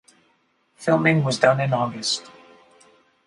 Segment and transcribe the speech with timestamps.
[0.77, 2.31] Filming was done in August.